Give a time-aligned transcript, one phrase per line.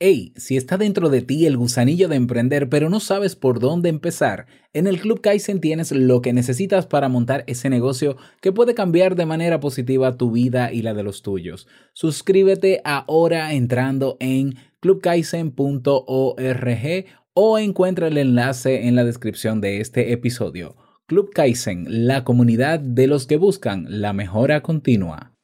[0.00, 3.88] Hey, si está dentro de ti el gusanillo de emprender pero no sabes por dónde
[3.88, 8.74] empezar, en el Club Kaizen tienes lo que necesitas para montar ese negocio que puede
[8.74, 11.66] cambiar de manera positiva tu vida y la de los tuyos.
[11.94, 17.04] Suscríbete ahora entrando en clubkaizen.org
[17.34, 20.76] o encuentra el enlace en la descripción de este episodio.
[21.06, 25.37] Club Kaizen, la comunidad de los que buscan la mejora continua.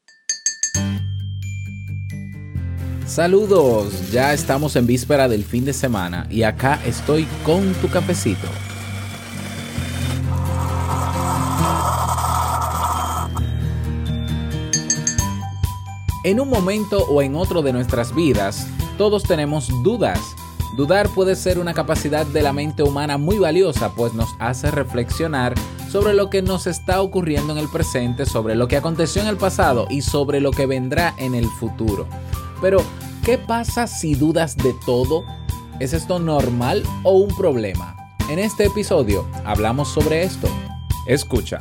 [3.07, 8.49] Saludos, ya estamos en víspera del fin de semana y acá estoy con tu cafecito.
[16.25, 20.18] En un momento o en otro de nuestras vidas, todos tenemos dudas.
[20.75, 25.55] Dudar puede ser una capacidad de la mente humana muy valiosa, pues nos hace reflexionar
[25.91, 29.36] sobre lo que nos está ocurriendo en el presente, sobre lo que aconteció en el
[29.36, 32.08] pasado y sobre lo que vendrá en el futuro.
[32.61, 32.83] Pero,
[33.25, 35.25] ¿qué pasa si dudas de todo?
[35.81, 37.97] ¿Es esto normal o un problema?
[38.30, 40.48] En este episodio hablamos sobre esto.
[41.06, 41.60] Escucha.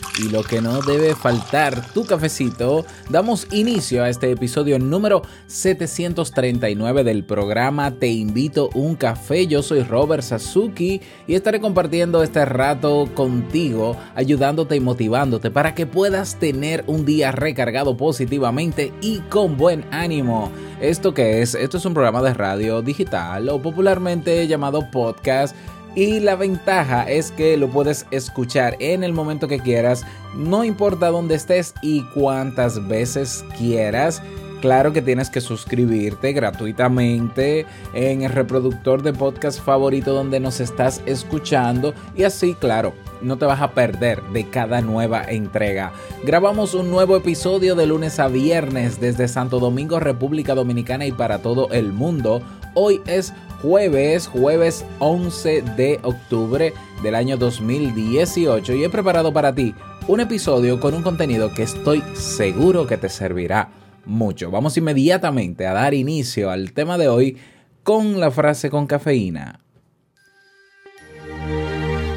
[0.21, 7.03] y lo que no debe faltar, tu cafecito, damos inicio a este episodio número 739
[7.03, 9.47] del programa Te invito un café.
[9.47, 15.87] Yo soy Robert Sasuki y estaré compartiendo este rato contigo, ayudándote y motivándote para que
[15.87, 20.51] puedas tener un día recargado positivamente y con buen ánimo.
[20.81, 21.55] ¿Esto qué es?
[21.55, 25.55] Esto es un programa de radio digital o popularmente llamado podcast
[25.95, 31.09] y la ventaja es que lo puedes escuchar en el momento que quieras, no importa
[31.09, 34.21] dónde estés y cuántas veces quieras.
[34.61, 37.65] Claro que tienes que suscribirte gratuitamente
[37.95, 43.45] en el reproductor de podcast favorito donde nos estás escuchando y así, claro, no te
[43.45, 45.91] vas a perder de cada nueva entrega.
[46.23, 51.39] Grabamos un nuevo episodio de lunes a viernes desde Santo Domingo, República Dominicana y para
[51.39, 52.43] todo el mundo.
[52.75, 56.73] Hoy es jueves, jueves 11 de octubre
[57.03, 59.73] del año 2018 y he preparado para ti
[60.07, 63.69] un episodio con un contenido que estoy seguro que te servirá
[64.05, 64.51] mucho.
[64.51, 67.37] Vamos inmediatamente a dar inicio al tema de hoy
[67.83, 69.59] con la frase con cafeína.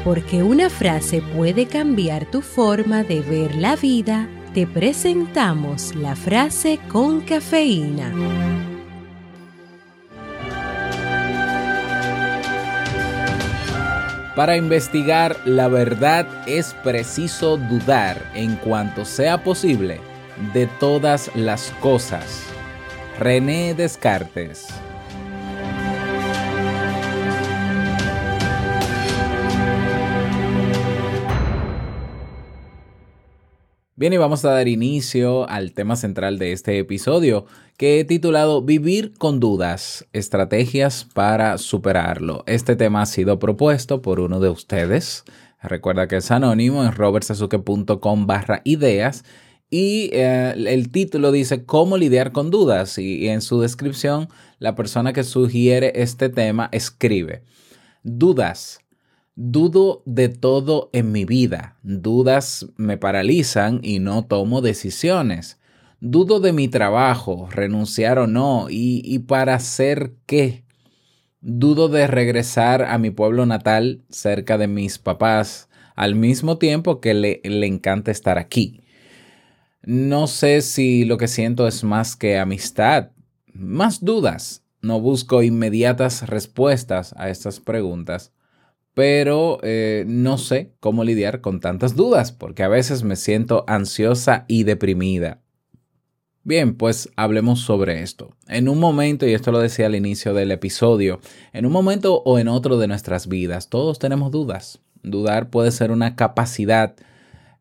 [0.03, 6.79] Porque una frase puede cambiar tu forma de ver la vida, te presentamos la frase
[6.89, 8.74] con cafeína.
[14.35, 20.01] Para investigar la verdad es preciso dudar en cuanto sea posible
[20.53, 22.43] de todas las cosas.
[23.17, 24.67] René Descartes
[33.97, 37.45] Bien, y vamos a dar inicio al tema central de este episodio,
[37.77, 42.43] que he titulado Vivir con dudas, estrategias para superarlo.
[42.45, 45.23] Este tema ha sido propuesto por uno de ustedes.
[45.63, 49.23] Recuerda que es anónimo en robertsazuke.com barra ideas
[49.69, 54.27] y eh, el título dice cómo lidiar con dudas y en su descripción
[54.59, 57.43] la persona que sugiere este tema escribe
[58.03, 58.79] dudas
[59.37, 61.77] Dudo de todo en mi vida.
[61.83, 65.59] Dudas me paralizan y no tomo decisiones.
[65.99, 70.63] Dudo de mi trabajo, renunciar o no, y, para hacer qué.
[71.41, 77.13] Dudo de regresar a mi pueblo natal cerca de mis papás, al mismo tiempo que
[77.13, 78.83] le, le encanta estar aquí.
[79.83, 83.11] No sé si lo que siento es más que amistad,
[83.53, 84.63] más dudas.
[84.81, 88.31] No busco inmediatas respuestas a estas preguntas
[88.95, 94.45] pero eh, no sé cómo lidiar con tantas dudas, porque a veces me siento ansiosa
[94.47, 95.41] y deprimida.
[96.43, 98.35] Bien, pues hablemos sobre esto.
[98.47, 101.19] En un momento, y esto lo decía al inicio del episodio,
[101.51, 104.79] en un momento o en otro de nuestras vidas, todos tenemos dudas.
[105.03, 106.95] Dudar puede ser una capacidad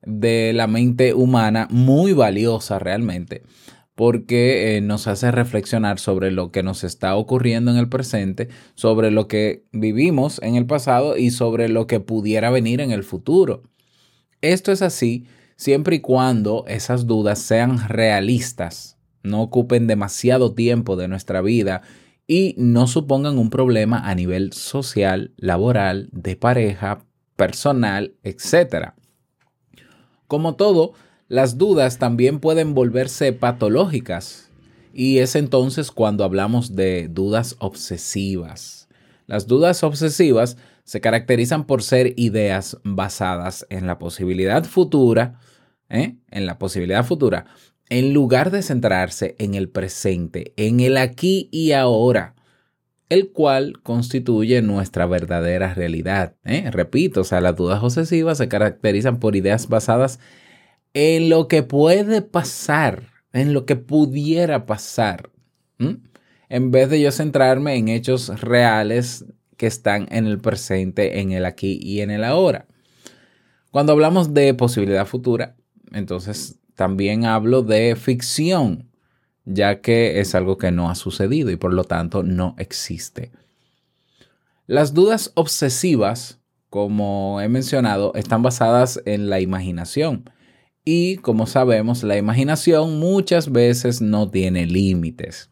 [0.02, 3.42] de la mente humana muy valiosa realmente,
[3.94, 9.11] porque eh, nos hace reflexionar sobre lo que nos está ocurriendo en el presente, sobre
[9.11, 13.62] lo que vivimos en el pasado y sobre lo que pudiera venir en el futuro.
[14.41, 15.26] Esto es así
[15.56, 21.82] siempre y cuando esas dudas sean realistas, no ocupen demasiado tiempo de nuestra vida
[22.26, 27.05] y no supongan un problema a nivel social, laboral, de pareja,
[27.37, 28.93] personal, etc.
[30.26, 30.94] Como todo,
[31.28, 34.50] las dudas también pueden volverse patológicas
[34.92, 38.88] y es entonces cuando hablamos de dudas obsesivas.
[39.26, 45.40] Las dudas obsesivas se caracterizan por ser ideas basadas en la posibilidad futura,
[45.88, 46.16] ¿eh?
[46.30, 47.46] en la posibilidad futura,
[47.88, 52.34] en lugar de centrarse en el presente, en el aquí y ahora,
[53.08, 56.36] el cual constituye nuestra verdadera realidad.
[56.44, 56.70] ¿eh?
[56.70, 60.24] Repito, o sea, las dudas obsesivas se caracterizan por ideas basadas en
[60.94, 65.31] lo que puede pasar, en lo que pudiera pasar,
[66.49, 69.25] en vez de yo centrarme en hechos reales
[69.56, 72.67] que están en el presente, en el aquí y en el ahora.
[73.70, 75.56] Cuando hablamos de posibilidad futura,
[75.93, 78.91] entonces también hablo de ficción,
[79.44, 83.32] ya que es algo que no ha sucedido y por lo tanto no existe.
[84.67, 90.31] Las dudas obsesivas, como he mencionado, están basadas en la imaginación.
[90.84, 95.48] Y como sabemos, la imaginación muchas veces no tiene límites.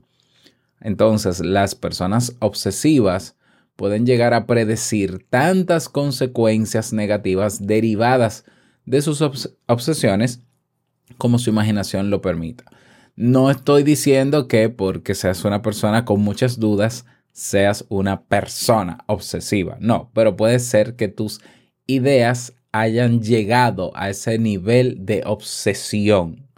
[0.81, 3.37] Entonces, las personas obsesivas
[3.77, 8.45] pueden llegar a predecir tantas consecuencias negativas derivadas
[8.85, 9.23] de sus
[9.67, 10.41] obsesiones
[11.19, 12.65] como su imaginación lo permita.
[13.17, 19.77] No estoy diciendo que porque seas una persona con muchas dudas, seas una persona obsesiva.
[19.81, 21.41] No, pero puede ser que tus
[21.87, 26.49] ideas hayan llegado a ese nivel de obsesión.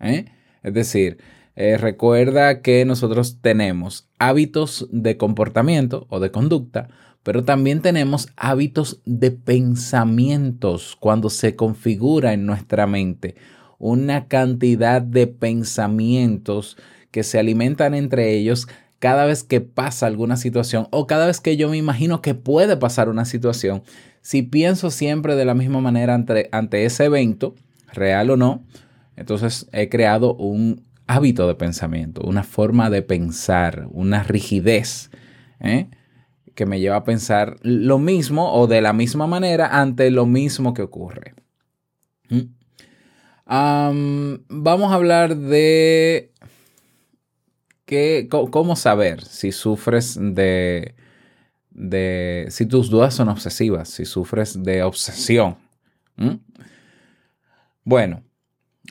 [0.00, 0.26] ¿eh?
[0.62, 1.18] Es decir,
[1.56, 6.88] eh, recuerda que nosotros tenemos hábitos de comportamiento o de conducta,
[7.22, 13.34] pero también tenemos hábitos de pensamientos cuando se configura en nuestra mente
[13.78, 16.76] una cantidad de pensamientos
[17.10, 18.66] que se alimentan entre ellos
[19.04, 22.78] cada vez que pasa alguna situación o cada vez que yo me imagino que puede
[22.78, 23.82] pasar una situación.
[24.22, 27.54] Si pienso siempre de la misma manera ante, ante ese evento,
[27.92, 28.64] real o no,
[29.14, 35.10] entonces he creado un hábito de pensamiento, una forma de pensar, una rigidez
[35.60, 35.90] ¿eh?
[36.54, 40.72] que me lleva a pensar lo mismo o de la misma manera ante lo mismo
[40.72, 41.34] que ocurre.
[42.30, 42.40] ¿Mm?
[43.46, 46.32] vamos a hablar de
[48.28, 50.94] cómo saber si sufres de,
[51.70, 55.56] de, si tus dudas son obsesivas, si sufres de obsesión.
[57.84, 58.22] Bueno,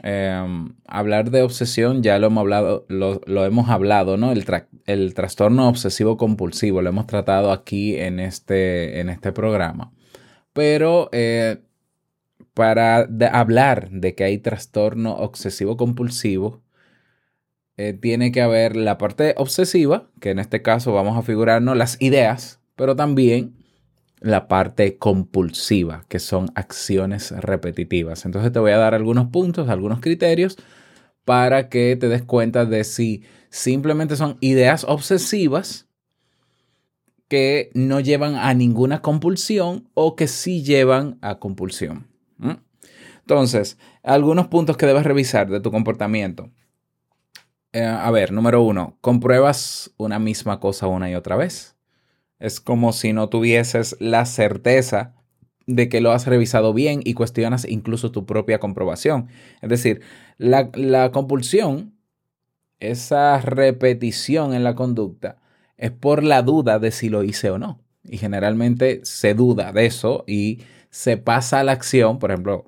[0.02, 4.32] Em, hablar de obsesión ya lo hemos hablado, lo, hemos hablado, ¿no?
[4.32, 4.44] El,
[4.88, 9.94] el, trastorno obsesivo compulsivo lo hemos tratado aquí en este, en este programa.
[10.52, 11.62] Pero eh,
[12.56, 16.63] para hablar de que hay trastorno obsesivo compulsivo,
[17.90, 22.02] eh, tiene que haber la parte obsesiva, que en este caso vamos a figurarnos las
[22.02, 23.56] ideas, pero también
[24.20, 28.26] la parte compulsiva, que son acciones repetitivas.
[28.26, 30.58] Entonces te voy a dar algunos puntos, algunos criterios
[31.26, 35.88] para que te des cuenta de si simplemente son ideas obsesivas
[37.28, 42.08] que no llevan a ninguna compulsión o que sí llevan a compulsión.
[43.22, 46.52] Entonces, algunos puntos que debes revisar de tu comportamiento.
[47.74, 51.76] Eh, a ver, número uno, compruebas una misma cosa una y otra vez.
[52.40, 55.16] Es como si no tuvieses la certeza
[55.66, 59.30] de que lo has revisado bien y cuestionas incluso tu propia comprobación.
[59.62, 60.02] Es decir,
[60.38, 61.96] la, compulsión,
[62.80, 65.40] esa repetición en la conducta,
[65.78, 67.80] es por la duda de si lo hice o no.
[68.04, 70.62] Y generalmente se duda de eso y
[70.92, 72.20] se pasa a la acción.
[72.20, 72.66] Por ejemplo,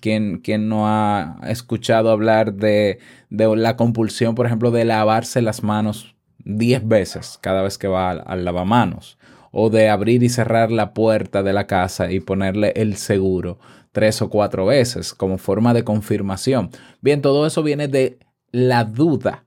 [0.00, 2.98] ¿quién, no ha escuchado hablar de,
[3.30, 8.10] de, la compulsión, por ejemplo, de lavarse las manos 10 veces cada vez que va
[8.10, 9.18] al, lavamanos
[9.50, 13.58] o de abrir y cerrar la puerta de la casa y ponerle el seguro
[13.92, 16.70] tres o cuatro veces como forma de confirmación.
[17.00, 18.18] Bien, todo eso viene de
[18.50, 19.44] la duda,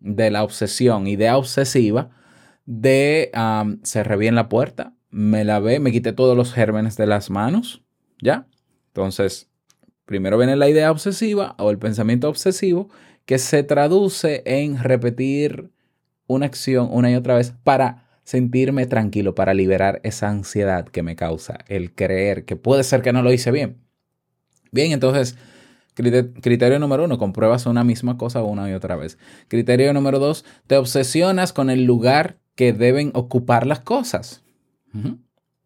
[0.00, 2.10] de la obsesión, idea obsesiva
[2.68, 3.30] de
[3.82, 7.82] cerré bien la puerta, me lavé, me quité todos los gérmenes de las manos,
[8.20, 8.46] ¿ya?
[8.98, 9.48] Entonces,
[10.06, 12.88] primero viene la idea obsesiva o el pensamiento obsesivo
[13.26, 15.70] que se traduce en repetir
[16.26, 21.14] una acción una y otra vez para sentirme tranquilo, para liberar esa ansiedad que me
[21.14, 23.76] causa el creer que puede ser que no lo hice bien.
[24.72, 25.36] Bien, entonces,
[25.94, 29.16] criterio número uno, compruebas una misma cosa una y otra vez.
[29.46, 34.42] Criterio número dos, te obsesionas con el lugar que deben ocupar las cosas.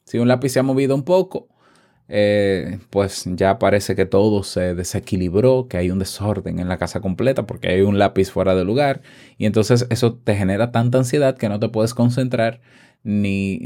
[0.04, 1.48] Si un lápiz se ha movido un poco,
[2.14, 7.00] eh, pues ya parece que todo se desequilibró, que hay un desorden en la casa
[7.00, 9.00] completa porque hay un lápiz fuera de lugar
[9.38, 12.60] y entonces eso te genera tanta ansiedad que no te puedes concentrar
[13.02, 13.58] ni,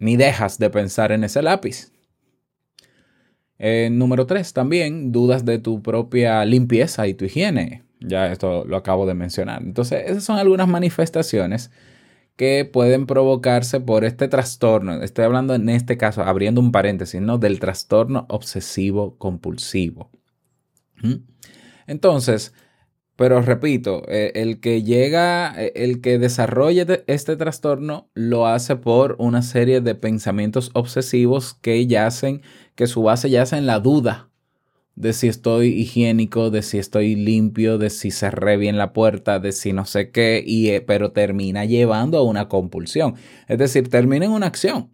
[0.00, 1.92] ni, dejas de pensar en ese lápiz.
[3.60, 7.84] Eh, número tres, también dudas de tu propia limpieza y tu higiene.
[8.00, 9.62] Ya esto lo acabo de mencionar.
[9.62, 11.70] Entonces, esas son algunas manifestaciones
[12.36, 15.02] que pueden provocarse por este trastorno.
[15.02, 17.38] Estoy hablando en este caso, abriendo un paréntesis, ¿no?
[17.38, 20.10] Del trastorno obsesivo compulsivo.
[21.02, 21.24] ¿Mm?
[21.86, 22.54] Entonces,
[23.16, 29.16] pero repito, eh, el que llega, eh, el que desarrolla este trastorno lo hace por
[29.18, 32.42] una serie de pensamientos obsesivos que yacen,
[32.74, 34.31] que su base yace en la duda
[34.94, 39.52] de si estoy higiénico, de si estoy limpio, de si cerré bien la puerta, de
[39.52, 43.14] si no sé qué, y, eh, pero termina llevando a una compulsión.
[43.48, 44.90] Es decir, termina en una acción.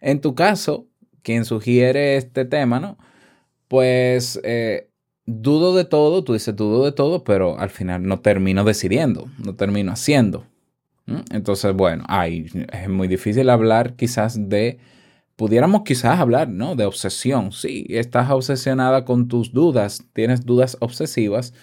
[0.00, 0.86] En tu caso,
[1.22, 2.98] quien sugiere este tema, ¿no?
[3.68, 4.90] Pues eh,
[5.26, 9.54] dudo de todo, tú dices dudo de todo, pero al final no termino decidiendo, no
[9.54, 10.46] termino haciendo.
[11.32, 14.78] Entonces, bueno, ay, es muy difícil hablar quizás de
[15.40, 16.76] pudiéramos quizás hablar, ¿no?
[16.76, 17.50] De obsesión.
[17.52, 21.54] Sí, estás obsesionada con tus dudas, tienes dudas obsesivas,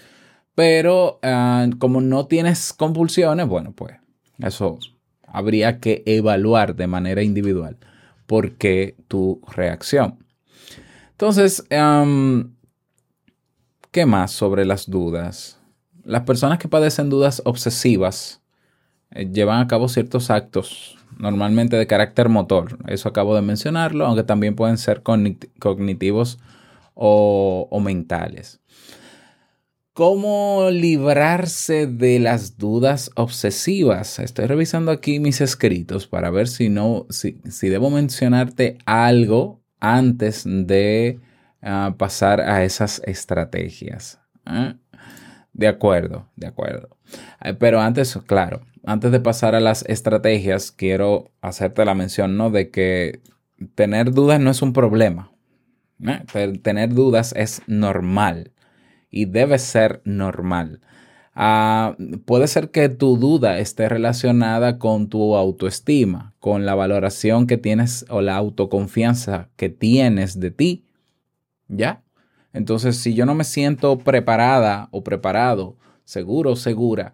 [0.56, 3.98] pero ah, como no tienes compulsiones, bueno, pues
[4.40, 4.80] eso
[5.28, 7.78] habría que evaluar de manera individual
[8.26, 10.26] por qué tu reacción.
[11.12, 11.64] Entonces,
[13.92, 15.60] ¿qué más sobre las dudas?
[16.04, 18.42] Las personas que padecen dudas obsesivas
[19.12, 22.78] eh, llevan a cabo ciertos actos normalmente de carácter motor.
[22.88, 26.40] Eso acabo de mencionarlo, aunque también pueden ser cognitivos
[26.94, 28.60] o, mentales.
[29.94, 34.20] ¿Cómo librarse de las dudas obsesivas?
[34.20, 41.20] Estoy revisando aquí mis escritos para ver si no, si, debo mencionarte algo antes de
[41.64, 44.20] ah, pasar a esas estrategias.
[44.46, 44.76] ¿eh?
[45.54, 46.97] De acuerdo, de acuerdo.
[47.44, 52.50] Eh, pero antes, claro, antes de pasar a las estrategias, quiero hacerte la mención, ¿no?
[52.50, 53.22] De que
[53.76, 55.32] tener dudas no es un problema.
[56.62, 58.52] Tener dudas es normal
[59.10, 60.82] y debe ser normal.
[61.34, 61.96] Ah,
[62.26, 68.06] puede ser que tu duda esté relacionada con tu autoestima, con la valoración que tienes
[68.10, 70.86] o la autoconfianza que tienes de ti.
[71.68, 72.04] ¿Ya?
[72.54, 75.76] Entonces, si yo no me siento preparada o preparado,
[76.08, 77.14] seguro o segura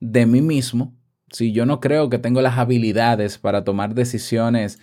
[0.00, 0.94] de mí mismo,
[1.30, 4.80] si yo no creo que tengo las habilidades para tomar decisiones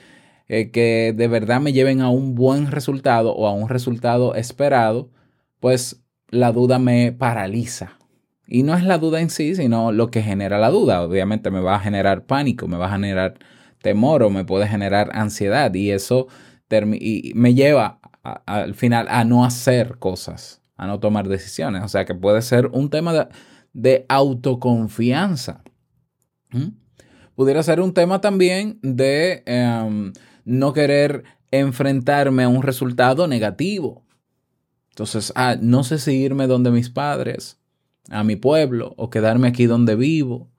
[0.47, 5.11] eh, que de verdad me lleven a un buen resultado o a un resultado esperado,
[5.59, 7.97] pues la duda me paraliza.
[8.47, 11.03] Y no es la duda en sí, sino lo que genera la duda.
[11.03, 13.35] Obviamente me va a generar pánico, me va a generar
[13.81, 16.27] temor o me puede generar ansiedad y eso
[16.69, 21.83] me lleva al final a no hacer cosas, a no tomar decisiones.
[21.83, 23.29] O sea que puede ser un tema
[23.74, 25.62] de autoconfianza.
[26.51, 26.69] ¿Mm?
[27.36, 30.13] Pudiera ser un tema también de em,
[30.45, 34.05] no querer enfrentarme a un resultado negativo.
[34.91, 37.59] Entonces, ah, no sé si irme donde mis padres,
[38.09, 40.50] a mi pueblo, o quedarme aquí donde vivo.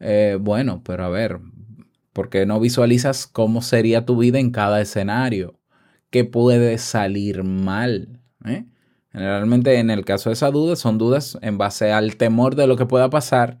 [0.00, 1.40] Eh, bueno, pero a ver,
[2.12, 5.60] porque no visualizas cómo sería tu vida en cada escenario?
[6.10, 8.20] ¿Qué puede salir mal?
[8.44, 8.66] ¿eh?
[9.12, 12.76] Generalmente en el caso de esa duda son dudas en base al temor de lo
[12.76, 13.58] que pueda pasar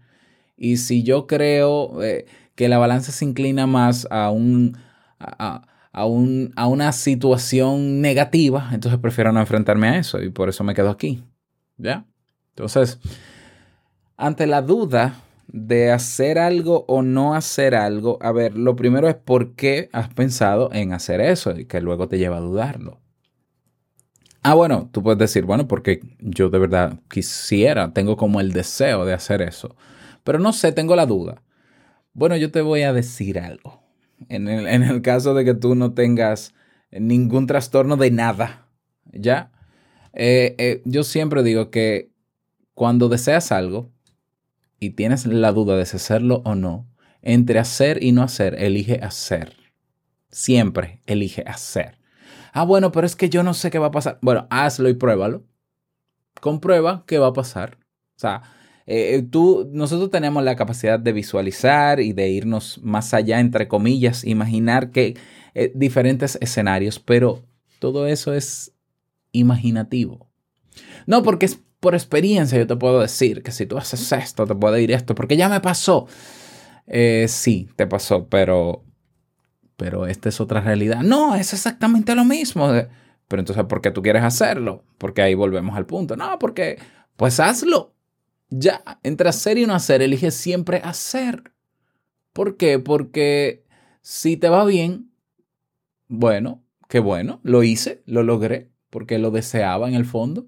[0.60, 4.76] y si yo creo eh, que la balanza se inclina más a, un,
[5.18, 10.50] a, a, un, a una situación negativa, entonces prefiero no enfrentarme a eso y por
[10.50, 11.24] eso me quedo aquí.
[11.78, 12.04] ¿Ya?
[12.50, 12.98] Entonces,
[14.18, 15.14] ante la duda
[15.48, 20.12] de hacer algo o no hacer algo, a ver, lo primero es por qué has
[20.12, 23.00] pensado en hacer eso y que luego te lleva a dudarlo.
[24.42, 29.04] Ah, bueno, tú puedes decir, bueno, porque yo de verdad quisiera, tengo como el deseo
[29.04, 29.76] de hacer eso.
[30.24, 31.42] Pero no sé, tengo la duda.
[32.14, 33.82] Bueno, yo te voy a decir algo.
[34.28, 36.54] En el, caso de que tú no tengas
[36.90, 38.66] ningún trastorno de nada,
[39.12, 39.50] ¿ya?
[40.12, 42.10] Eh, eh, yo siempre digo que
[42.74, 43.90] cuando deseas algo
[44.78, 46.88] y tienes la duda de si hacerlo o no,
[47.22, 49.54] entre hacer y no hacer, elige hacer.
[50.30, 51.99] Siempre elige hacer.
[52.52, 54.18] Ah, bueno, pero es que yo no sé qué va a pasar.
[54.22, 55.44] Bueno, hazlo y pruébalo.
[56.40, 57.78] Comprueba qué va a pasar.
[58.16, 58.42] O sea,
[58.86, 64.24] eh, tú, nosotros tenemos la capacidad de visualizar y de irnos más allá, entre comillas,
[64.24, 65.16] imaginar que
[65.54, 67.44] eh, diferentes escenarios, pero
[67.78, 68.72] todo eso es
[69.32, 70.28] imaginativo.
[71.06, 74.54] No, porque es por experiencia yo te puedo decir que si tú haces esto, te
[74.54, 76.06] puede ir esto, porque ya me pasó.
[76.86, 78.84] Eh, sí, te pasó, pero,
[79.80, 81.00] pero esta es otra realidad.
[81.00, 82.68] No, es exactamente lo mismo.
[83.28, 84.84] Pero entonces, ¿por qué tú quieres hacerlo?
[84.98, 86.16] Porque ahí volvemos al punto.
[86.16, 86.78] No, porque,
[87.16, 87.94] pues hazlo.
[88.50, 91.54] Ya, entre hacer y no hacer, elige siempre hacer.
[92.34, 92.78] ¿Por qué?
[92.78, 93.64] Porque
[94.02, 95.12] si te va bien,
[96.08, 100.46] bueno, qué bueno, lo hice, lo logré, porque lo deseaba en el fondo.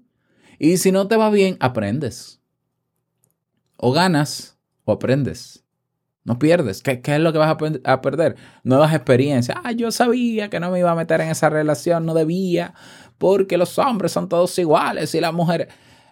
[0.59, 2.39] Y si no te va bien, aprendes.
[3.77, 5.62] O ganas o aprendes.
[6.23, 6.81] No pierdes.
[6.81, 8.35] ¿Qué, es lo que vas a, perder?
[8.63, 9.57] Nuevas experiencias.
[9.63, 12.73] Ah, yo sabía que no me iba a meter en esa relación, no debía,
[13.17, 15.67] porque los hombres son todos iguales y las mujeres.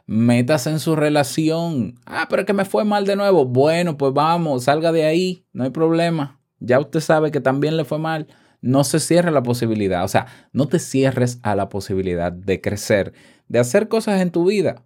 [0.08, 1.96] Metas en su relación.
[2.06, 3.46] Ah, pero que me fue mal de nuevo.
[3.46, 6.42] Bueno, pues vamos, salga de ahí, no hay problema.
[6.60, 8.28] Ya usted sabe que también le fue mal.
[8.60, 10.04] No se cierre la posibilidad.
[10.04, 13.14] O sea, no te cierres a la posibilidad de crecer
[13.52, 14.82] de hacer cosas en tu vida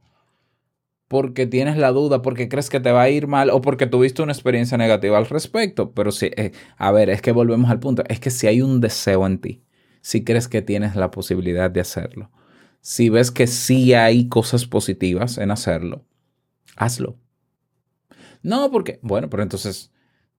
[1.07, 4.21] porque tienes la duda, porque crees que te va a ir mal o porque tuviste
[4.21, 5.91] una experiencia negativa al respecto.
[5.91, 8.81] Pero sí, eh, a ver, es que volvemos al punto, es que si hay un
[8.81, 9.63] deseo en ti,
[10.01, 12.31] si crees que tienes la posibilidad de hacerlo,
[12.81, 16.05] si ves que sí hay cosas positivas en hacerlo,
[16.75, 17.17] hazlo.
[18.41, 19.91] No, porque, bueno, pero entonces,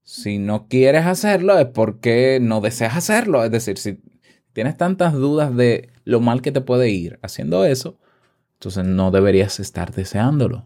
[0.03, 3.43] si no quieres hacerlo es porque no deseas hacerlo.
[3.43, 3.99] Es decir, si
[4.53, 7.99] tienes tantas dudas de lo mal que te puede ir haciendo eso,
[8.57, 10.65] entonces no deberías estar deseándolo.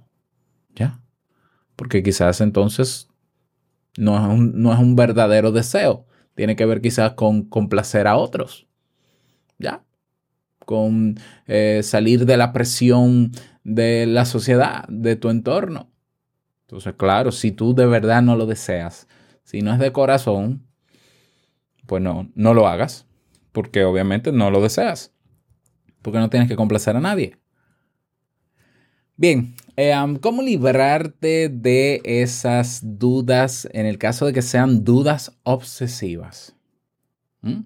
[0.75, 1.01] ¿Ya?
[1.75, 3.09] Porque quizás entonces
[3.97, 6.05] no es un, no es un verdadero deseo.
[6.35, 8.67] Tiene que ver quizás con complacer a otros.
[9.59, 9.83] ¿Ya?
[10.65, 13.31] Con eh, salir de la presión
[13.65, 15.91] de la sociedad, de tu entorno.
[16.61, 19.09] Entonces, claro, si tú de verdad no lo deseas,
[19.43, 20.65] si no es de corazón,
[21.85, 23.05] pues no, no lo hagas,
[23.51, 25.13] porque obviamente no lo deseas,
[26.01, 27.40] porque no tienes que complacer a nadie.
[29.21, 36.55] Bien, eh, ¿cómo librarte de esas dudas en el caso de que sean dudas obsesivas?
[37.41, 37.59] ¿Mm?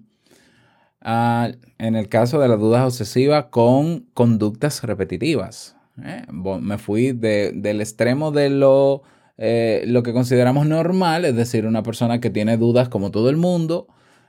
[1.00, 5.76] Ah, en el caso de las dudas obsesivas con conductas repetitivas.
[6.04, 6.26] ¿eh?
[6.30, 9.00] me fui del extremo de lo,
[9.38, 13.38] eh, lo que consideramos normal, es decir, una persona que tiene dudas como todo el
[13.38, 13.86] mundo,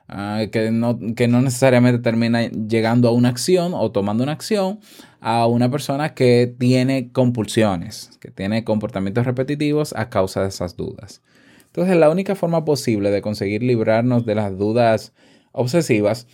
[0.10, 4.80] Ah, que, no, que no necesariamente termina llegando a una acción o tomando una acción,
[5.20, 11.22] a una persona que tiene compulsiones, que tiene comportamientos repetitivos a causa de esas dudas.
[11.68, 15.14] Entonces, la única forma posible de conseguir librarnos de las dudas
[15.52, 16.28] obsesivas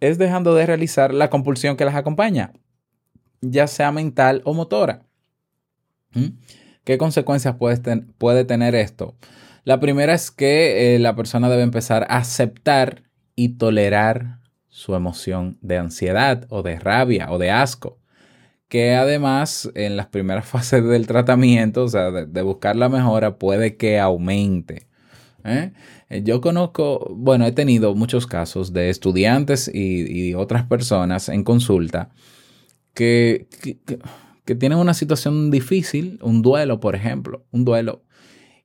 [0.00, 2.52] es dejando de realizar la compulsión que las acompaña,
[3.40, 5.06] ya sea mental o motora.
[6.12, 6.38] ¿Mm?
[6.84, 9.16] ¿Qué consecuencias puede, tener esto?
[9.64, 13.04] La primera es que eh, la persona debe empezar a aceptar
[13.34, 14.40] y tolerar
[14.74, 18.00] su emoción de ansiedad o de rabia o de asco,
[18.66, 23.76] que además en las primeras fases del tratamiento, o sea, de, buscar la mejora, puede
[23.76, 24.88] que aumente.
[25.44, 25.70] ¿eh?
[26.08, 32.10] Eh, yo conozco, bueno, he tenido muchos casos de estudiantes y, otras personas en consulta
[32.94, 33.46] que,
[34.44, 38.02] que tienen una situación difícil, un duelo, por ejemplo, un duelo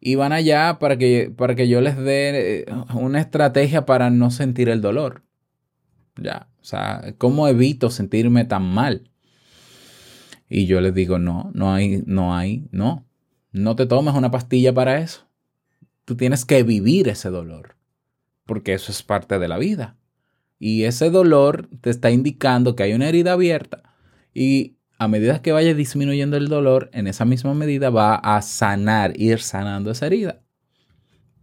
[0.02, 4.32] y van allá para que, para que yo les dé eh, una estrategia para no
[4.32, 5.29] sentir el dolor.
[6.22, 9.10] Ya, o sea, ¿cómo evito sentirme tan mal?
[10.50, 13.06] Y yo les digo, no, no hay, no hay, no.
[13.52, 15.28] No te tomes una pastilla para eso.
[16.06, 17.76] Tú tienes que vivir ese dolor,
[18.46, 19.96] porque eso es parte de la vida.
[20.58, 23.84] Y ese dolor te está indicando que hay una herida abierta
[24.34, 29.14] y a medida que vaya disminuyendo el dolor, en esa misma medida va a sanar,
[29.18, 30.42] ir sanando esa herida.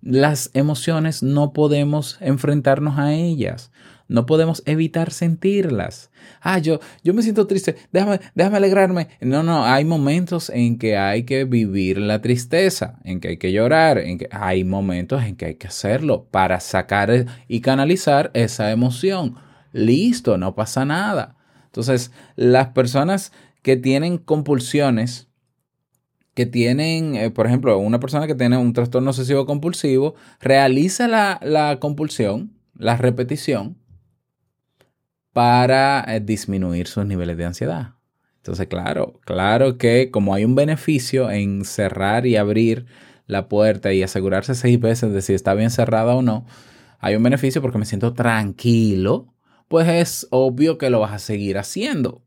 [0.03, 3.73] Las emociones no podemos enfrentarnos a ellas,
[4.09, 6.11] no podemos evitar sentirlas.
[6.41, 9.09] Ah, yo, yo me siento triste, déjame, déjame alegrarme.
[9.21, 13.53] No, no, hay momentos en que hay que vivir la tristeza, en que hay que
[13.53, 18.71] llorar, en que hay momentos en que hay que hacerlo para sacar y canalizar esa
[18.71, 19.37] emoción.
[19.73, 21.37] Listo, no pasa nada.
[21.67, 25.29] Entonces, las personas que tienen compulsiones,
[26.35, 31.79] que tienen, eh, por ejemplo, una persona que tiene un trastorno obsesivo compulsivo, realiza la,
[31.81, 33.77] compulsión, la repetición,
[35.37, 37.91] para eh, disminuir sus niveles de ansiedad.
[38.39, 42.87] Entonces, claro, claro que como hay un beneficio en cerrar y abrir
[43.27, 46.47] la puerta y asegurarse seis veces de si está bien cerrada o no,
[47.01, 49.35] hay un beneficio porque me siento tranquilo,
[49.69, 52.23] pues es obvio que lo vas a seguir haciendo.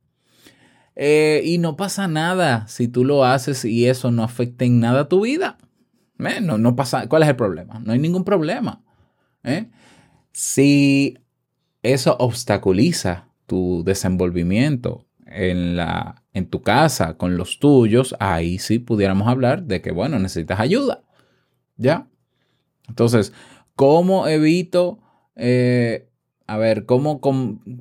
[0.95, 5.01] Eh, y no pasa nada si tú lo haces y eso no afecta en nada
[5.01, 5.57] a tu vida.
[6.19, 6.41] ¿Eh?
[6.41, 7.79] No, no pasa, ¿Cuál es el problema?
[7.79, 8.83] No hay ningún problema.
[10.31, 11.17] Si
[11.83, 19.27] eso obstaculiza tu desenvolvimiento en, la, en tu casa, con los tuyos, ahí sí pudiéramos
[19.27, 21.03] hablar de que, bueno, necesitas ayuda.
[21.77, 22.07] ¿Ya?
[22.87, 23.33] Entonces,
[23.75, 24.99] ¿cómo evito,
[25.35, 26.09] eh,
[26.47, 27.21] a ver, cómo,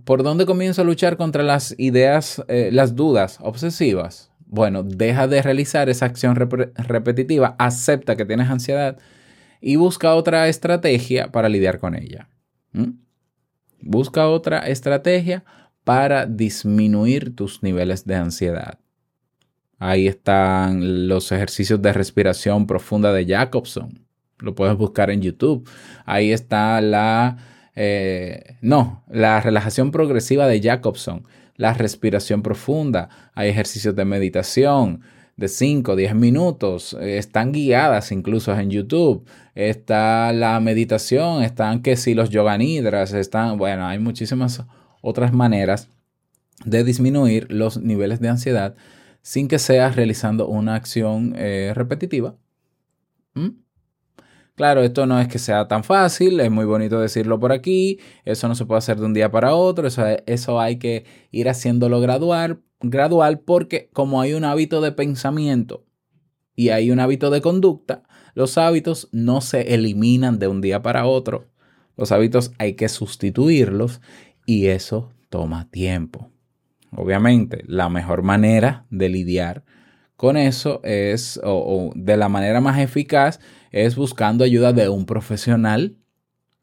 [0.05, 4.31] por dónde comienzo a luchar contra las ideas, eh, las dudas obsesivas?
[4.47, 8.99] Bueno, deja de realizar esa acción repetitiva, acepta que tienes ansiedad
[9.61, 12.29] y busca otra estrategia para lidiar con ella.
[13.81, 15.45] Busca otra estrategia
[15.85, 18.79] para disminuir tus niveles de ansiedad.
[19.79, 24.05] Ahí están los ejercicios de respiración profunda de Jacobson.
[24.39, 25.69] Lo puedes buscar en YouTube.
[26.05, 27.39] Ahí está la...
[27.77, 31.27] Eh, no, la relajación progresiva de Jacobson.
[31.55, 33.09] La respiración profunda.
[33.35, 35.03] Hay ejercicios de meditación
[35.39, 36.97] de 5, 10 minutos.
[37.01, 39.25] Están guiadas incluso en YouTube.
[39.55, 41.43] Está la meditación.
[41.43, 43.15] Están que si los yoga nidras.
[43.15, 44.65] Están, bueno, hay muchísimas
[45.01, 45.89] otras maneras
[46.65, 48.77] de disminuir los niveles de ansiedad
[49.23, 52.35] sin que sea realizando una acción eh, repetitiva.
[53.35, 53.49] ¿Mm?
[54.59, 58.49] Claro, esto no es que sea tan fácil, es muy bonito decirlo por aquí, eso
[58.49, 62.01] no se puede hacer de un día para otro, eso, eso hay que ir haciéndolo
[62.01, 65.87] gradual, gradual porque como hay un hábito de pensamiento
[66.57, 68.03] y hay un hábito de conducta,
[68.35, 71.47] los hábitos no se eliminan de un día para otro.
[71.97, 74.01] Los hábitos hay que sustituirlos
[74.45, 76.33] y eso toma tiempo.
[76.91, 79.63] Obviamente, la mejor manera de lidiar
[80.19, 83.39] con eso es, o, de la manera más eficaz,
[83.71, 85.97] es buscando ayuda de un profesional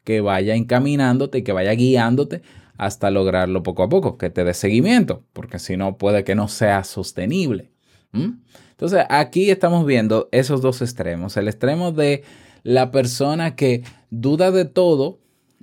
[0.04, 2.42] que vaya encaminándote y que vaya guiándote
[2.76, 6.48] hasta lograrlo poco a poco, que te dé seguimiento, porque si no puede que no
[6.48, 7.72] sea sostenible.
[8.12, 12.24] Entonces, aquí estamos viendo esos dos extremos, el extremo de
[12.62, 15.18] la persona que duda de todo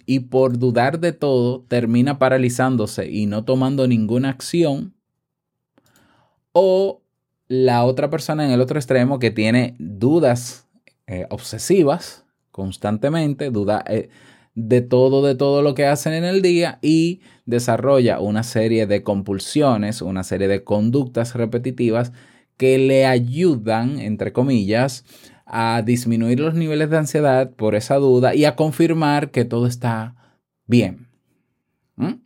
[0.08, 4.96] y por dudar de todo termina paralizándose y no tomando ninguna acción.
[6.54, 7.03] O
[7.48, 10.68] la otra persona en el otro extremo que tiene dudas
[11.08, 14.10] eh, obsesivas constantemente, duda eh,
[14.56, 19.04] de todo, de todo lo que hacen en el día y desarrolla una serie de
[19.04, 22.14] compulsiones, una serie de conductas repetitivas
[22.58, 25.06] que le ayudan, entre comillas,
[25.46, 30.16] a disminuir los niveles de ansiedad por esa duda y a confirmar que todo está
[30.68, 31.10] bien.
[31.96, 32.22] ¿Mm?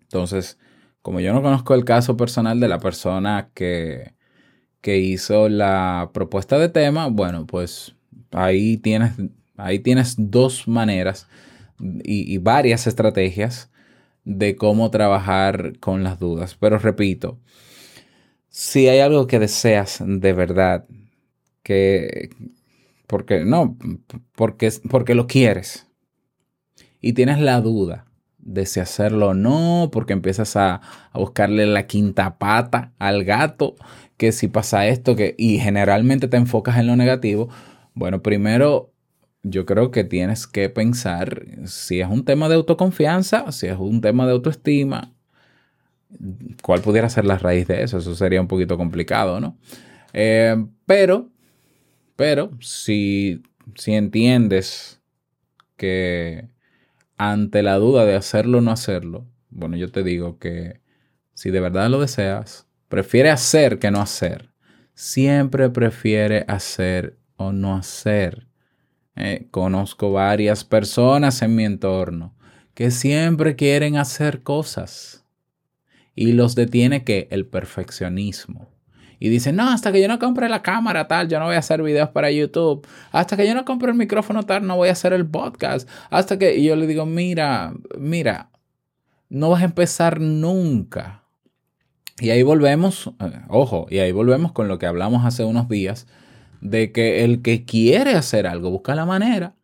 [0.00, 0.58] Entonces,
[1.02, 4.14] como yo no conozco el caso personal de la persona que,
[4.82, 7.94] que hizo la propuesta de tema, bueno, pues
[8.32, 9.12] ahí tienes,
[9.56, 11.28] ahí tienes dos maneras
[11.78, 13.70] y, varias estrategias
[14.24, 16.56] de cómo trabajar con las dudas.
[16.58, 17.38] Pero repito,
[18.48, 20.84] si hay algo que deseas de verdad,
[21.62, 22.30] que,
[23.06, 23.76] porque no,
[24.34, 25.86] porque, porque lo quieres
[27.00, 28.11] y tienes la duda
[28.42, 30.80] de si hacerlo o no, porque empiezas a,
[31.12, 33.76] a, buscarle la quinta pata al gato,
[34.16, 37.48] que si pasa esto, que, y generalmente te enfocas en lo negativo,
[37.94, 38.92] bueno, primero
[39.42, 44.00] yo creo que tienes que pensar si es un tema de autoconfianza, si es un
[44.00, 45.12] tema de autoestima,
[46.62, 49.56] cuál pudiera ser la raíz de eso, eso sería un poquito complicado, ¿no?
[50.12, 51.32] Eh, pero
[52.16, 53.42] pero si,
[53.74, 55.00] si entiendes
[55.76, 56.48] que
[57.30, 60.80] ante la duda de hacerlo o no hacerlo, bueno, yo te digo que
[61.34, 64.50] si de verdad lo deseas, prefiere hacer que no hacer.
[64.94, 68.48] Siempre prefiere hacer o no hacer.
[69.14, 72.34] Eh, conozco varias personas en mi entorno
[72.74, 75.24] que siempre quieren hacer cosas
[76.14, 78.68] y los detiene que el perfeccionismo
[79.22, 81.60] y dicen, no, hasta que yo no compre la cámara tal, yo no voy a
[81.60, 82.84] hacer videos para YouTube.
[83.12, 85.88] Hasta que yo no compre el micrófono tal, no voy a hacer el podcast.
[86.10, 88.50] Hasta que y yo le digo, mira, mira,
[89.28, 91.22] no vas a empezar nunca.
[92.18, 96.08] Y ahí volvemos, eh, ojo, y ahí volvemos con lo que hablamos hace unos días,
[96.60, 99.54] de que el que quiere hacer algo busca la manera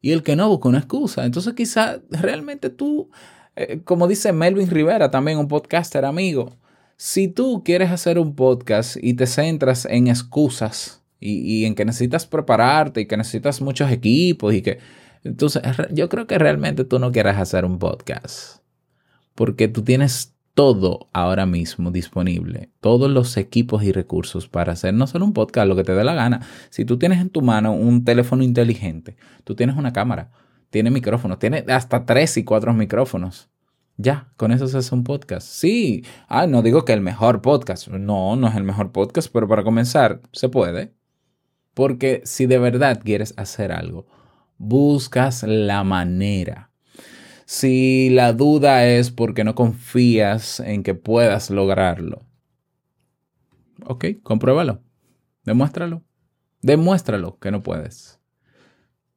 [0.00, 1.24] y el que no busca una excusa.
[1.24, 3.10] Entonces quizá realmente tú,
[3.54, 6.56] eh, como dice Melvin Rivera, también un podcaster amigo,
[6.96, 12.26] si tú quieres hacer un podcast y te centras en excusas y, en que necesitas
[12.26, 14.78] prepararte y que necesitas muchos equipos y que...
[15.22, 18.58] Entonces, yo creo que realmente tú no quieres hacer un podcast.
[19.34, 25.06] Porque tú tienes todo ahora mismo disponible, todos los equipos y recursos para hacer no
[25.06, 26.46] solo un podcast, lo que te dé la gana.
[26.70, 30.30] Si tú tienes en tu mano un teléfono inteligente, tú tienes una cámara,
[30.70, 33.48] tienes micrófonos, tienes hasta tres y cuatro micrófonos.
[33.96, 35.46] Ya, con eso se hace un podcast.
[35.46, 37.88] Sí, ah, no digo que el mejor podcast.
[37.88, 40.92] No, no es el mejor podcast, pero para comenzar, se puede.
[41.74, 44.06] Porque si de verdad quieres hacer algo,
[44.58, 46.70] buscas la manera.
[47.46, 52.22] Si la duda es porque no confías en que puedas lograrlo,
[53.84, 54.80] ok, compruébalo.
[55.44, 56.02] Demuéstralo.
[56.62, 58.18] Demuéstralo que no puedes.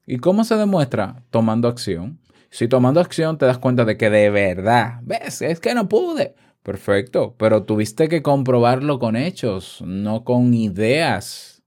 [0.05, 1.23] ¿Y cómo se demuestra?
[1.29, 2.19] Tomando acción.
[2.49, 6.35] Si tomando acción te das cuenta de que de verdad, ves, es que no pude.
[6.63, 11.63] Perfecto, pero tuviste que comprobarlo con hechos, no con ideas.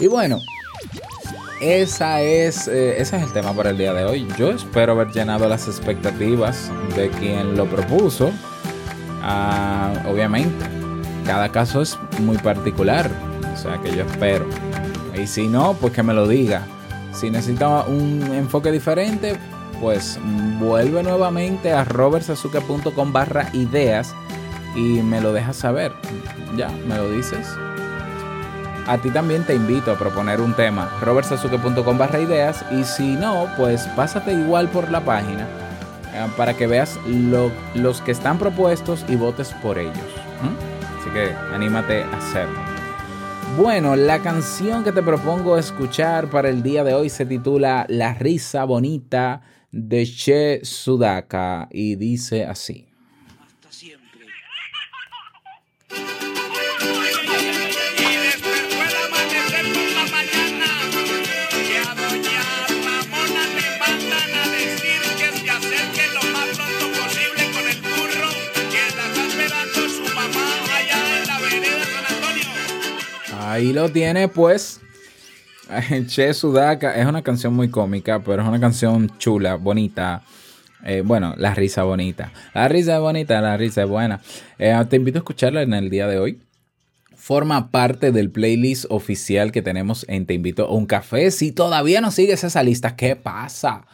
[0.00, 0.38] Y bueno,
[1.60, 4.26] esa es, eh, ese es el tema para el día de hoy.
[4.38, 8.30] Yo espero haber llenado las expectativas de quien lo propuso.
[9.22, 10.64] Ah, obviamente,
[11.24, 13.10] cada caso es muy particular,
[13.52, 14.48] o sea que yo espero.
[15.20, 16.66] Y si no, pues que me lo diga.
[17.12, 19.38] Si necesita un enfoque diferente,
[19.80, 20.18] pues
[20.58, 24.14] vuelve nuevamente a robertsazuke.com barra ideas
[24.74, 25.92] y me lo dejas saber.
[26.56, 27.46] Ya, me lo dices.
[28.86, 33.46] A ti también te invito a proponer un tema, robertsazuke.com barra ideas y si no,
[33.56, 35.46] pues pásate igual por la página
[36.14, 36.98] eh, para que veas
[37.74, 39.96] los que están propuestos y votes por ellos.
[41.00, 42.67] Así que anímate a hacerlo.
[43.58, 48.14] Bueno, la canción que te propongo escuchar para el día de hoy se titula La
[48.14, 49.42] risa bonita
[49.72, 52.87] de Che Sudaka y dice así.
[73.58, 74.80] Ahí lo tiene, pues.
[76.06, 80.22] Che Sudaka es una canción muy cómica, pero es una canción chula, bonita.
[80.84, 82.32] Eh, bueno, la risa bonita.
[82.54, 84.20] La risa es bonita, la risa es buena.
[84.60, 86.38] Eh, te invito a escucharla en el día de hoy.
[87.16, 91.32] Forma parte del playlist oficial que tenemos en Te invito a un café.
[91.32, 93.86] Si todavía no sigues esa lista, ¿qué pasa?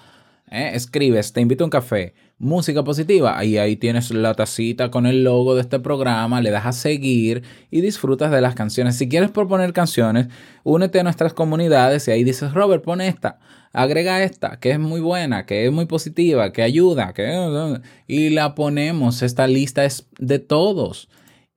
[0.51, 3.45] Eh, escribes, te invito a un café música positiva.
[3.45, 7.43] Y ahí tienes la tacita con el logo de este programa, le das a seguir
[7.71, 8.97] y disfrutas de las canciones.
[8.97, 10.29] Si quieres proponer canciones,
[10.63, 13.39] únete a nuestras comunidades y ahí dices, Robert, pone esta,
[13.73, 17.81] agrega esta, que es muy buena, que es muy positiva, que ayuda, que...
[18.07, 21.09] Y la ponemos, esta lista es de todos.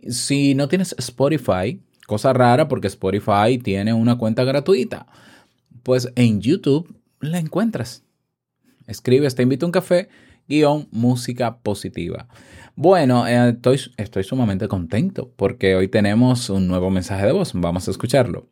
[0.08, 5.08] Si no tienes Spotify, cosa rara porque Spotify tiene una cuenta gratuita,
[5.84, 8.04] pues en YouTube la encuentras.
[8.88, 10.08] Escribes, te invito a un café
[10.47, 12.27] guion música positiva.
[12.75, 17.51] Bueno, eh, estoy, estoy sumamente contento porque hoy tenemos un nuevo mensaje de voz.
[17.53, 18.47] Vamos a escucharlo.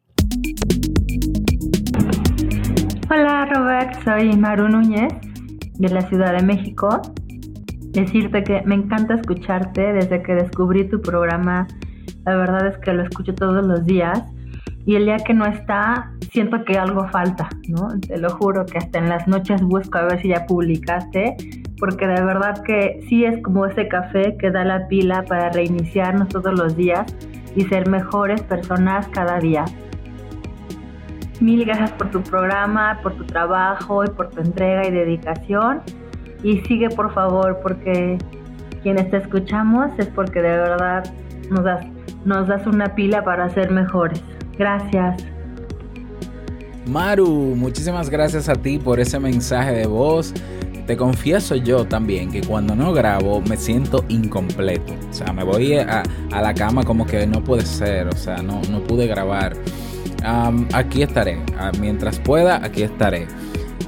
[3.09, 5.13] Hola Robert, soy Maru Núñez
[5.77, 7.01] de la Ciudad de México.
[7.91, 11.67] Decirte que me encanta escucharte desde que descubrí tu programa.
[12.25, 14.23] La verdad es que lo escucho todos los días
[14.85, 17.99] y el día que no está, siento que algo falta, ¿no?
[17.99, 21.35] Te lo juro que hasta en las noches busco a ver si ya publicaste,
[21.79, 26.29] porque de verdad que sí es como ese café que da la pila para reiniciarnos
[26.29, 27.05] todos los días
[27.55, 29.65] y ser mejores personas cada día.
[31.41, 35.81] Mil gracias por tu programa, por tu trabajo y por tu entrega y dedicación.
[36.43, 38.17] Y sigue por favor, porque
[38.83, 41.03] quienes te escuchamos es porque de verdad
[41.49, 41.85] nos das,
[42.23, 44.21] nos das una pila para ser mejores.
[44.57, 45.25] Gracias.
[46.87, 50.33] Maru, muchísimas gracias a ti por ese mensaje de voz.
[50.85, 54.93] Te confieso yo también que cuando no grabo me siento incompleto.
[55.09, 58.07] O sea, me voy a, la cama como que no puede ser.
[58.07, 59.55] O sea, no, no pude grabar.
[60.73, 61.39] aquí estaré.
[61.57, 63.27] Ah, mientras pueda, aquí estaré.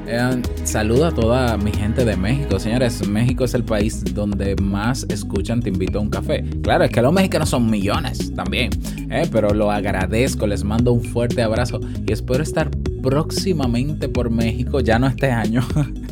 [0.10, 2.60] Eh, saludo a toda mi gente de México.
[2.60, 6.44] Señores, México es el país donde más escuchan Te invito a un café.
[6.64, 8.72] Claro, es que los mexicanos son millones también.
[9.12, 12.72] Eh, pero lo agradezco, les mando un fuerte abrazo y espero estar
[13.04, 15.62] próximamente por México, ya no este año.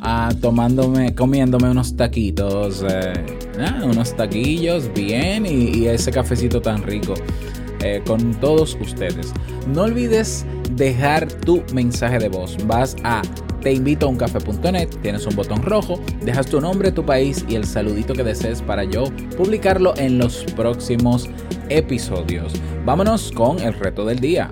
[0.00, 3.12] Ah, tomándome, comiéndome unos taquitos, eh,
[3.60, 7.14] ah, unos taquillos bien y, ese cafecito tan rico
[8.06, 9.32] con todos ustedes.
[9.72, 12.56] No olvides dejar tu mensaje de voz.
[12.66, 13.22] Vas a
[13.60, 18.62] teinvitouncafe.net, tienes un botón rojo, dejas tu nombre, tu país y el saludito que desees
[18.62, 19.04] para yo
[19.36, 21.28] publicarlo en los próximos
[21.68, 22.52] episodios.
[22.84, 24.50] Vámonos con el reto del día.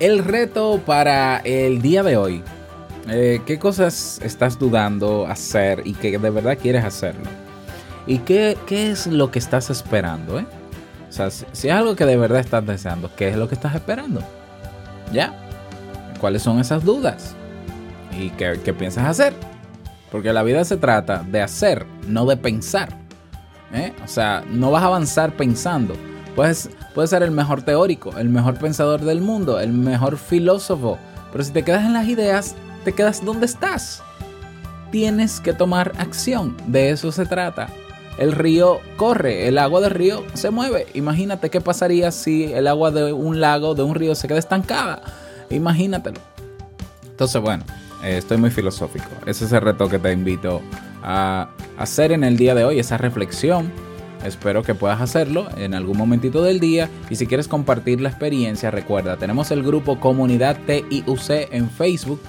[0.00, 2.42] El reto para el día de hoy
[3.08, 7.24] Eh, ¿Qué cosas estás dudando hacer y que de verdad quieres hacerlo?
[8.06, 10.38] ¿Y qué, qué es lo que estás esperando?
[10.38, 10.46] Eh?
[11.08, 13.74] O sea, si, es algo que de verdad estás deseando, ¿qué es lo que estás
[13.74, 14.22] esperando?
[15.12, 15.34] ¿Ya?
[16.20, 17.34] ¿Cuáles son esas dudas?
[18.16, 19.34] ¿Y qué, qué piensas hacer?
[20.12, 22.90] Porque la vida se trata de hacer, no de pensar.
[23.72, 23.92] ¿eh?
[24.04, 25.94] O sea, no vas a avanzar pensando.
[26.40, 26.70] Puedes,
[27.10, 30.98] ser el mejor teórico, el mejor pensador del mundo, el mejor filósofo.
[31.30, 34.02] Pero si te quedas en las ideas, te quedas donde estás.
[34.90, 36.56] Tienes que tomar acción.
[36.66, 37.68] De eso se trata.
[38.16, 40.86] El río corre, el agua del río se mueve.
[40.94, 45.02] Imagínate qué pasaría si el agua de un lago, de un río, se queda estancada.
[45.50, 46.20] Imagínatelo.
[47.04, 47.64] Entonces, bueno,
[48.02, 49.10] eh, estoy muy filosófico.
[49.26, 50.62] Ese es el reto que te invito
[51.02, 53.89] a hacer en el día de hoy, esa reflexión.
[54.24, 56.88] Espero que puedas hacerlo en algún momentito del día.
[57.08, 62.20] Y si quieres compartir la experiencia, recuerda, tenemos el grupo Comunidad TIUC en Facebook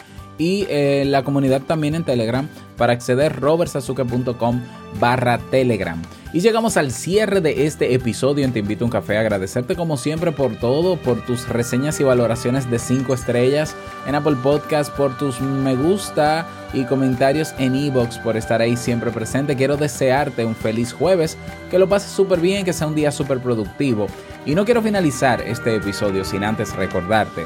[0.42, 4.60] y eh, la comunidad también en Telegram para acceder robertsazuke.com
[5.00, 6.02] barra Telegram.
[6.34, 9.20] Y llegamos al cierre de este episodio en Te Invito a un Café.
[9.20, 13.76] Agradecerte como siempre por todo, por tus reseñas y valoraciones de 5 estrellas
[14.08, 19.12] en Apple Podcast, por tus me gusta y comentarios en Evox, por estar ahí siempre
[19.12, 19.56] presente.
[19.56, 21.38] Quiero desearte un feliz jueves,
[21.70, 24.08] que lo pases súper bien, que sea un día súper productivo.
[24.48, 27.46] Y no quiero finalizar este episodio sin antes recordarte